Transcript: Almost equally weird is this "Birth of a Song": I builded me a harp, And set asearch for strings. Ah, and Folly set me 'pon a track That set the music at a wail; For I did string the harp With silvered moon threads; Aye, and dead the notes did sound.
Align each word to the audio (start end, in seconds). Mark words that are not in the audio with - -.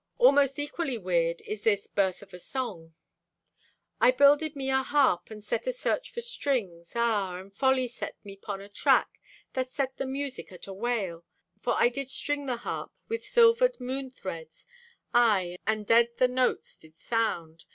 Almost 0.17 0.57
equally 0.57 0.97
weird 0.97 1.43
is 1.45 1.61
this 1.61 1.85
"Birth 1.85 2.23
of 2.23 2.33
a 2.33 2.39
Song": 2.39 2.95
I 3.99 4.09
builded 4.09 4.55
me 4.55 4.71
a 4.71 4.81
harp, 4.81 5.29
And 5.29 5.43
set 5.43 5.67
asearch 5.67 6.09
for 6.09 6.21
strings. 6.21 6.93
Ah, 6.95 7.39
and 7.39 7.53
Folly 7.55 7.87
set 7.87 8.15
me 8.25 8.35
'pon 8.35 8.61
a 8.61 8.67
track 8.67 9.21
That 9.53 9.69
set 9.69 9.97
the 9.97 10.07
music 10.07 10.51
at 10.51 10.65
a 10.65 10.73
wail; 10.73 11.23
For 11.61 11.75
I 11.77 11.89
did 11.89 12.09
string 12.09 12.47
the 12.47 12.57
harp 12.57 12.93
With 13.09 13.23
silvered 13.23 13.79
moon 13.79 14.09
threads; 14.09 14.65
Aye, 15.13 15.59
and 15.67 15.85
dead 15.85 16.17
the 16.17 16.27
notes 16.27 16.77
did 16.77 16.97
sound. 16.97 17.65